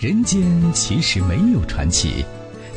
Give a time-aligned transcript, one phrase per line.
[0.00, 0.42] 人间
[0.72, 2.24] 其实没有传奇，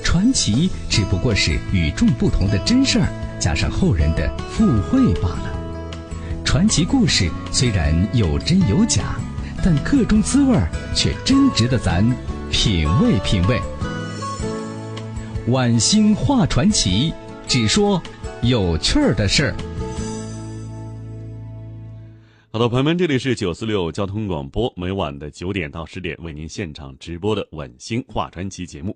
[0.04, 3.08] 传奇只不过是与众不同的真事儿
[3.40, 5.58] 加上后人的附会罢了。
[6.44, 9.16] 传奇故事虽然有真有假，
[9.64, 12.06] 但个中滋味儿却真值得咱
[12.52, 13.58] 品味品味。
[15.48, 17.14] 晚星话传奇，
[17.48, 18.04] 只说
[18.42, 19.56] 有趣儿的事儿。
[22.56, 28.96] 好的，朋友们，这里是九四六交通广播，每晚的九点到十点为您现场直播的晚星话传奇节目。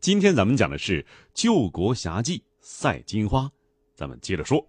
[0.00, 3.48] 今天咱们讲的是救国侠记赛金花，
[3.94, 4.60] 咱们接着说。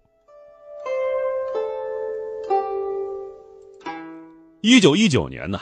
[4.60, 5.60] 一九一九年呢，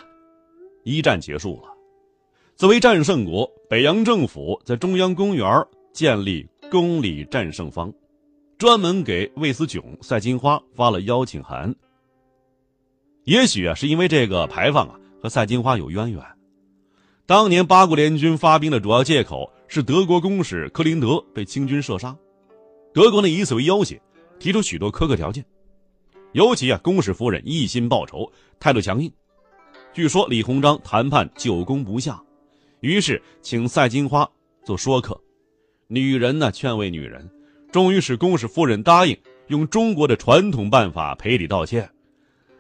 [0.85, 1.75] 一战结束了，
[2.57, 5.49] 作为战胜国，北洋政府在中央公园
[5.95, 7.91] 建立公理战胜坊，
[8.59, 11.75] 专门给魏思炯、赛金花发了邀请函。
[13.27, 16.23] 也许啊，是因为这个牌坊啊和赛金花有渊源。
[17.27, 22.17] 当年八国联军发兵的主要借口是德国公使克林德被清军射杀，
[22.95, 24.01] 德国呢以此为要挟，
[24.39, 25.45] 提出许多苛刻条件。
[26.35, 29.13] 尤其啊，公使夫人一心报仇，态度强硬。
[29.93, 32.23] 据说李鸿章谈判久攻不下，
[32.79, 34.29] 于是请赛金花
[34.65, 35.21] 做说客。
[35.89, 37.29] 女人呢劝慰女人，
[37.73, 41.91] 终于使公使夫人答应用中国的传统办法赔礼道歉。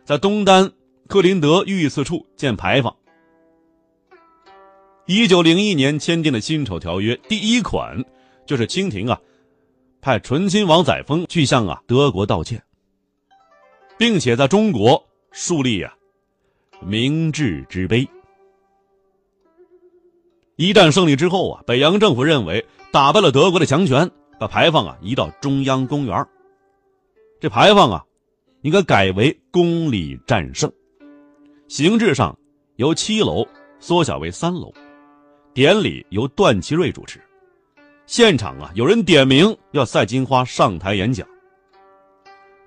[0.06, 0.70] 在东单
[1.08, 2.94] 克林德御赐处建牌坊。
[5.06, 8.04] 一九零一年签订的辛丑条约第一款，
[8.46, 9.20] 就是清廷啊，
[10.00, 12.62] 派醇亲王载沣去向啊德国道歉，
[13.98, 15.92] 并且在中国树立啊
[16.80, 18.08] 明治之碑。
[20.54, 26.24] 一战胜利之后啊，北洋政府认为打败了德国的强权，把牌坊啊移到中央公园。
[27.40, 28.04] 这牌坊啊。
[28.66, 30.68] 应该改为公礼战胜，
[31.68, 32.36] 形制上
[32.74, 33.46] 由七楼
[33.78, 34.74] 缩小为三楼，
[35.54, 37.22] 典礼由段祺瑞主持，
[38.06, 41.24] 现场啊有人点名要赛金花上台演讲，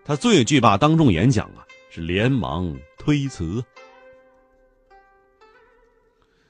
[0.05, 3.61] 他最惧怕当众演讲啊，是连忙推辞。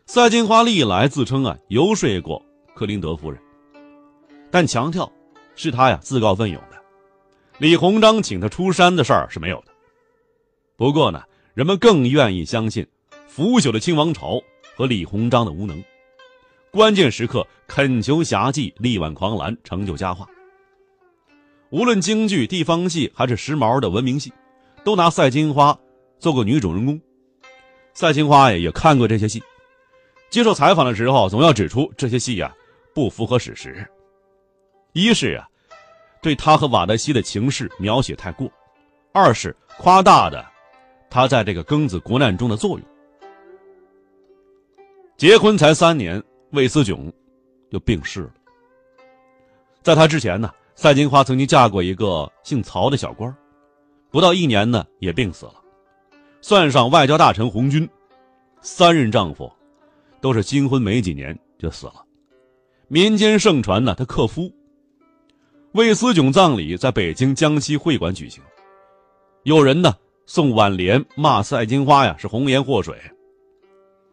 [0.06, 2.40] 赛金花历来自称啊游说过
[2.76, 3.42] 克林德夫人，
[4.52, 5.12] 但强调
[5.56, 6.62] 是他呀自告奋勇。
[7.60, 9.74] 李鸿章请他出山的事儿是没有的。
[10.78, 11.22] 不过呢，
[11.54, 12.88] 人们更愿意相信
[13.28, 14.42] 腐朽的清王朝
[14.78, 15.84] 和李鸿章的无能。
[16.72, 20.26] 关键时刻恳求侠妓力挽狂澜，成就佳话。
[21.70, 24.32] 无论京剧、地方戏还是时髦的文明戏，
[24.86, 25.78] 都拿赛金花
[26.18, 26.98] 做过女主人公。
[27.94, 29.44] 赛金花呀也看过这些戏，
[30.30, 32.56] 接受采访的时候总要指出这些戏呀
[32.96, 33.86] 不符合史实。
[34.94, 35.49] 一是啊。
[36.22, 38.52] 对他和瓦德西的情事描写太过，
[39.14, 40.46] 二是夸大的
[41.10, 42.88] 他在这个庚子国难中的作用。
[45.16, 46.22] 结婚才三年，
[46.52, 47.12] 魏思炯
[47.72, 48.34] 就病逝了。
[49.82, 53.34] 在他之前呢，赛金花曾经嫁过一个姓曹的小官，
[54.12, 55.56] 不到一年呢也病死了。
[56.42, 57.90] 算上外交大臣红军，
[58.62, 59.52] 三任丈夫
[60.22, 62.06] 都是新婚没几年就死了。
[62.88, 64.52] 民间盛传呢，他克夫。
[65.74, 68.42] 魏思炯葬礼在北京江西会馆举行，
[69.44, 69.94] 有人呢
[70.26, 73.00] 送挽联骂赛金花呀是红颜祸水，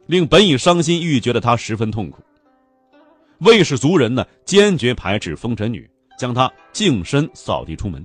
[0.07, 2.23] 令本已伤心欲绝的他十分痛苦。
[3.39, 8.05] 魏氏族人呢坚决排斥风尘女，将她净身扫地出门。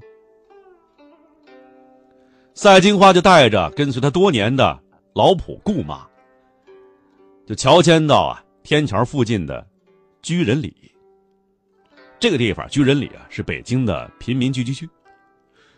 [2.53, 4.79] 赛金花就带着跟随他多年的
[5.13, 6.07] 老仆顾妈，
[7.45, 9.65] 就乔迁到啊天桥附近的
[10.21, 10.90] 居仁里。
[12.21, 14.87] 这个地方居仁里啊，是北京的贫民聚居区。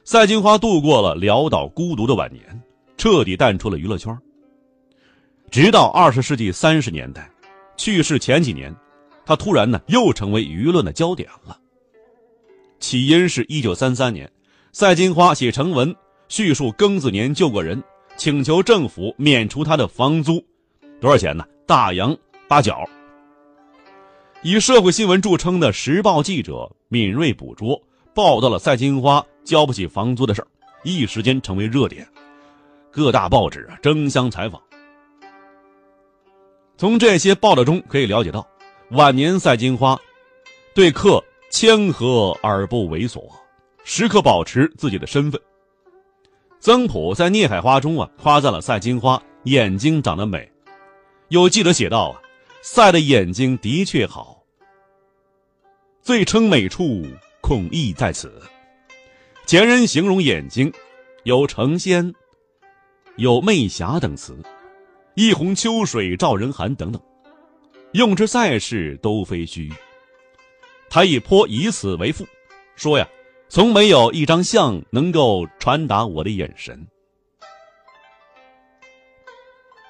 [0.04, 2.62] 赛金花度过了潦倒孤独的晚年，
[2.98, 4.14] 彻底淡出了娱乐圈。
[5.50, 7.32] 直到二十世纪三十年代，
[7.78, 8.76] 去世前几年，
[9.26, 11.58] 他突然呢又成为舆论的焦点了。
[12.78, 14.30] 起因是一九三三年，
[14.74, 15.96] 赛金花写成文
[16.28, 17.82] 叙述庚子年救过人，
[18.18, 20.46] 请求政府免除他的房租，
[21.00, 21.46] 多少钱呢？
[21.66, 22.14] 大洋
[22.50, 22.86] 八角。
[24.46, 27.82] 以社会新闻著称的《时报》记者敏锐捕捉，
[28.14, 30.48] 报道了赛金花交不起房租的事儿，
[30.84, 32.06] 一时间成为热点，
[32.92, 34.62] 各大报纸啊争相采访。
[36.76, 38.46] 从这些报道中可以了解到，
[38.92, 39.98] 晚年赛金花
[40.76, 43.24] 对客谦和而不猥琐，
[43.86, 45.40] 时刻保持自己的身份。
[46.60, 50.52] 曾朴在《孽海花》中啊夸赞了赛金花眼睛长得美，
[51.30, 52.20] 有记者写道啊。
[52.66, 54.33] 赛的眼睛的确好，
[56.04, 57.06] 最称美处
[57.40, 58.30] 恐亦在此。
[59.46, 60.70] 前人形容眼睛，
[61.24, 62.14] 有成仙、
[63.16, 64.38] 有媚霞等词，
[65.16, 67.02] 一泓秋水照人寒等等。
[67.94, 69.72] 用之在世都非虚。
[70.90, 72.28] 他亦颇以此为赋，
[72.76, 73.08] 说呀，
[73.48, 76.86] 从没有一张相能够传达我的眼神。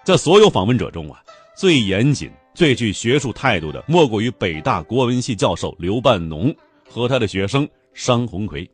[0.04, 1.24] 在所有访问者中啊，
[1.56, 6.56] 最严谨、最具学术态度的，莫过于北大国文系教授刘半农
[6.88, 8.70] 和他的学生商鸿奎。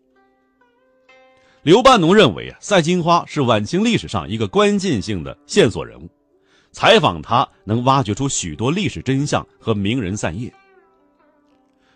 [1.61, 6.09] 刘半农认为啊，赛金花是晚清历史上一个关键性的线索人物，
[6.71, 10.51] 采访他能挖掘出许多历史真相和名人散叶。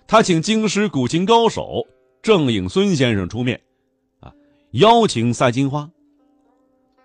[0.05, 1.87] 他请京师古琴高手
[2.21, 3.59] 郑颖孙先生出面，
[4.19, 4.31] 啊，
[4.71, 5.89] 邀请赛金花。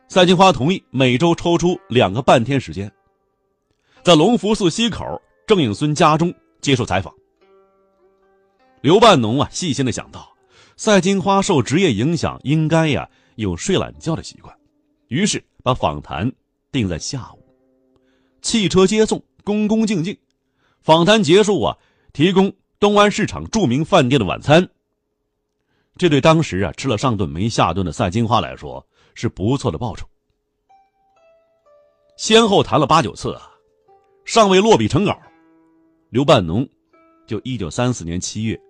[0.08, 2.90] 赛金花同意每周抽出两个半天时间，
[4.08, 6.32] 在隆福寺西口郑应孙家中
[6.62, 7.14] 接受采访。
[8.80, 10.32] 刘半农啊，细心的想到，
[10.78, 14.56] 赛金花受职业影响，应该呀有睡懒觉的习惯，
[15.08, 16.32] 于是把访谈
[16.72, 17.44] 定在下午，
[18.40, 20.16] 汽车接送，恭恭敬敬。
[20.80, 21.76] 访谈结束啊，
[22.14, 22.50] 提供。
[22.80, 24.66] 东安市场著名饭店的晚餐，
[25.98, 30.06] 这对当时啊吃了上顿没下顿的赛金花来说是不错的报酬。
[32.16, 33.50] 先后谈了八九次啊，
[34.28, 35.18] 尚未落笔成稿，
[36.10, 36.68] 刘半农
[37.26, 38.60] 就一九三四年七月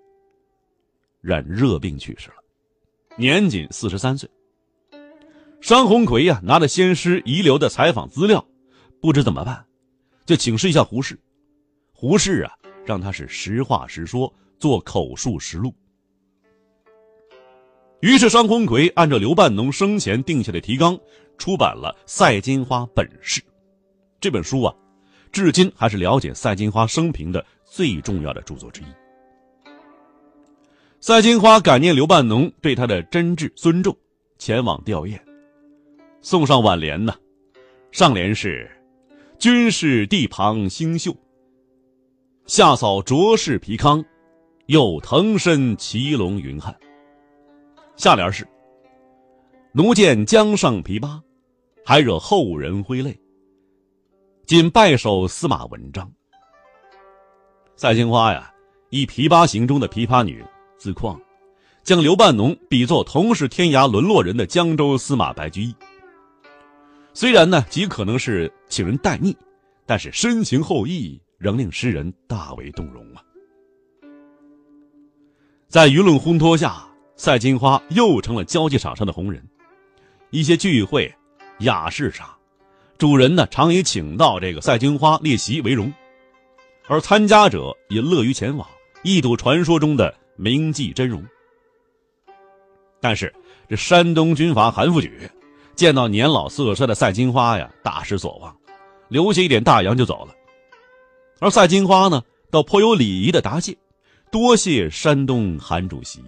[1.20, 2.37] 染热病去世了，
[3.16, 4.31] 年仅四十三岁。
[5.60, 8.46] 商鸿奎呀，拿着先师遗留的采访资料，
[9.00, 9.66] 不知怎么办，
[10.25, 11.19] 就请示一下胡适。
[11.93, 12.52] 胡适啊。
[12.87, 15.75] 让他是实话实说，做口述实录。
[18.00, 20.96] 于是，商鸿奎按照刘半农生前定下的提纲，
[21.37, 23.40] 出版了《赛金花本事》
[24.20, 24.72] 这本书啊，
[25.28, 28.86] 至今还是了解赛金花生平的最重要的著作之一。
[31.00, 33.96] 赛金花感念刘半农对他的真挚尊重，
[34.36, 35.19] 前往吊唁，
[36.20, 37.14] 送上挽联呢，
[37.92, 38.69] 上联是
[39.38, 41.16] “君是地旁星宿”。
[42.46, 44.04] 下扫卓氏皮康，
[44.66, 46.74] 又腾身骑龙云汉。
[47.94, 48.46] 下联是：
[49.72, 51.20] 奴见江上琵琶，
[51.84, 53.16] 还惹后人挥泪。
[54.48, 56.10] 仅拜守司马文章。
[57.76, 58.50] 赛金花呀，
[58.88, 60.42] 以琵琶行中的琵琶女
[60.78, 61.20] 自况，
[61.82, 65.74] 将刘半农比作同是天涯沦落人的江州司马白居易。
[67.12, 69.36] 虽然呢，极可能是请人代逆，
[69.84, 71.20] 但是深情厚谊。
[71.36, 73.22] 仍令诗人大为动容啊！
[75.68, 76.84] 在舆论烘托下，
[77.14, 79.46] 赛金花又成了交际场上的红人。
[80.30, 81.14] 一些聚会、
[81.60, 82.28] 雅事上，
[82.98, 85.92] 主人呢常以请到这个赛金花列席为荣，
[86.88, 88.68] 而参加者也乐于前往，
[89.04, 91.24] 一睹传说中的名妓真容。
[93.00, 93.32] 但是，
[93.68, 95.08] 这山东军阀韩复榘
[95.76, 98.56] 见到年老色衰的赛金花呀，大失所望，
[99.06, 100.34] 留下一点大洋就走了。
[101.38, 103.76] 而赛金花呢，倒颇有礼仪的答谢
[104.32, 106.20] ：“多谢山东韩主席，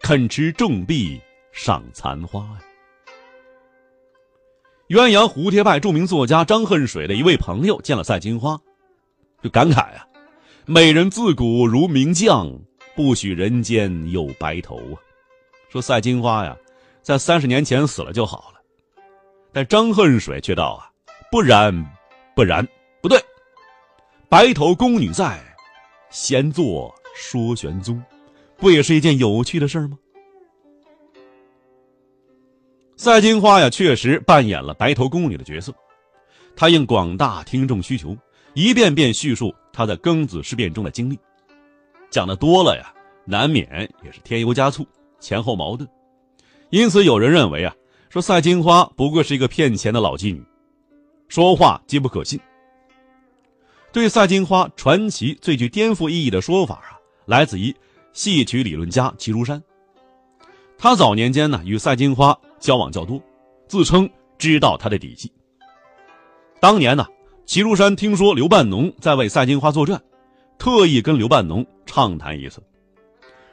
[0.00, 1.20] 肯持重币
[1.52, 2.65] 赏残花。”呀。
[4.88, 8.56] 鸳鸯蝴蝶派著名作家张恨水的一位朋友见了赛金花，
[9.42, 10.06] 就感慨啊
[10.64, 12.48] ：“美人自古如名将，
[12.94, 14.94] 不许人间有白头啊！”
[15.68, 16.56] 说赛金花呀，
[17.02, 18.60] 在三十年前死了就好了。
[19.52, 20.86] 但张恨水却道啊
[21.32, 21.74] ：“不然，
[22.36, 22.66] 不然，
[23.02, 23.20] 不对。”
[24.30, 25.36] 白头宫女在，
[26.10, 28.00] 闲坐说玄宗，
[28.56, 29.98] 不也是一件有趣的事吗？
[32.96, 35.72] 赛金花呀，确实扮演了白头宫女的角色。
[36.56, 38.16] 她应广大听众需求，
[38.54, 41.18] 一遍遍叙述她在庚子事变中的经历。
[42.10, 42.90] 讲的多了呀，
[43.26, 43.68] 难免
[44.02, 44.86] 也是添油加醋，
[45.20, 45.86] 前后矛盾。
[46.70, 47.74] 因此，有人认为啊，
[48.08, 50.42] 说赛金花不过是一个骗钱的老妓女，
[51.28, 52.40] 说话皆不可信。
[53.92, 57.74] 对赛金花传奇最具颠覆意义的说法啊，来自于
[58.14, 59.62] 戏曲理论家齐如山。
[60.78, 63.20] 他早年间呢与赛金花交往较多，
[63.68, 65.32] 自称知道他的底细。
[66.60, 67.06] 当年呢，
[67.44, 70.00] 齐如山听说刘半农在为赛金花作传，
[70.58, 72.62] 特意跟刘半农畅谈一次，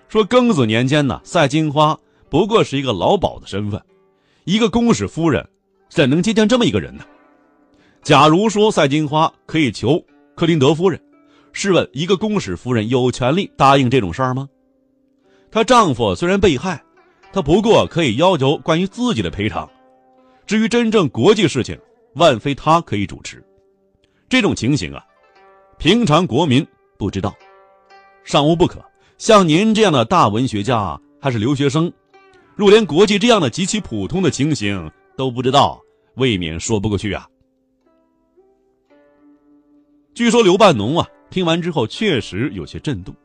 [0.07, 1.97] 说庚子年间呢，赛金花
[2.29, 3.81] 不过是一个老鸨的身份，
[4.43, 5.47] 一个公使夫人
[5.89, 7.03] 怎能接见这么一个人呢？
[8.01, 10.03] 假如说赛金花可以求。
[10.35, 10.99] 克林德夫人，
[11.51, 14.49] 试问一个公使夫人有权利答应这种事儿吗？
[15.51, 16.83] 她丈夫虽然被害，
[17.33, 19.67] 他不过可以要求关于自己的赔偿。
[20.45, 21.77] 至于真正国际事情，
[22.13, 23.43] 万非他可以主持。
[24.29, 25.03] 这种情形啊，
[25.79, 27.33] 平常国民不知道，
[28.23, 28.79] 尚无不可。
[29.17, 31.91] 像您这样的大文学家还是留学生，
[32.55, 35.81] 若连国际这样的极其普通的情形都不知道，
[36.15, 37.27] 未免说不过去啊。
[40.13, 43.15] 据说刘半农啊，听完之后确实有些震动。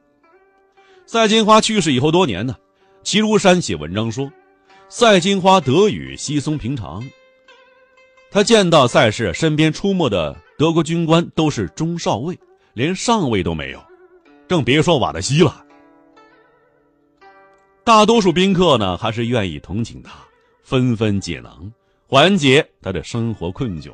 [1.04, 2.54] 赛金花去世以后多年呢，
[3.02, 4.30] 齐如山写文章说，
[4.88, 7.02] 赛金花德语稀松平常。
[8.30, 12.38] 他见到赛氏身边出没的德国军官都是中少尉，
[12.74, 13.82] 连上尉都没有，
[14.46, 15.64] 更别说瓦德西了。
[17.82, 20.12] 大多数宾客呢，还是愿意同情他，
[20.62, 21.72] 纷纷解囊，
[22.06, 23.92] 缓解他的生活困窘。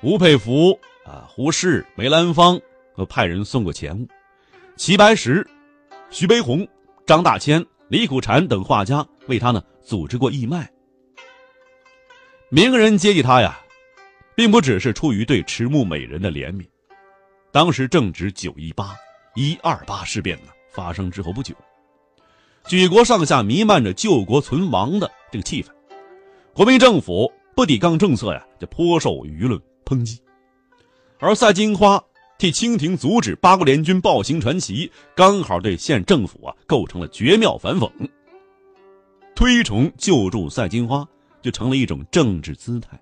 [0.00, 0.72] 吴佩孚
[1.04, 2.58] 啊，胡适、梅兰芳
[2.96, 4.08] 都派人送过钱物，
[4.76, 5.46] 齐白石、
[6.08, 6.66] 徐悲鸿、
[7.04, 10.70] 张大千、李苦禅等画家为他呢组织过义卖。
[12.48, 13.58] 名人接济他呀，
[14.36, 16.64] 并不只是出于对迟暮美人的怜悯。
[17.50, 18.94] 当时正值九一八、
[19.34, 21.52] 一二八事变呢发生之后不久。
[22.68, 25.70] 举国上下弥漫着救国存亡的这个气氛，
[26.54, 30.22] 国民政府不抵抗政策呀，就颇受舆论抨击。
[31.18, 32.00] 而赛金花
[32.40, 37.86] 替清廷阻止八国联军暴行传奇，刚好对县政府啊构成了绝妙反讽。
[39.34, 41.06] 推崇救助赛金花，
[41.42, 42.98] 就成了一种政治姿态。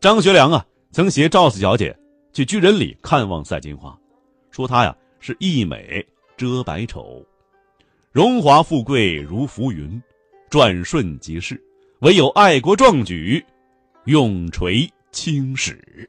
[0.00, 1.92] 张学良啊，曾携赵四小姐
[2.32, 3.98] 去居仁里看望赛金花，
[4.52, 7.26] 说她呀是一美遮百丑。
[8.12, 10.00] 荣华富贵如浮云，
[10.48, 11.60] 转瞬即逝，
[11.98, 13.44] 唯有爱国壮举，
[14.04, 16.08] 永垂青史。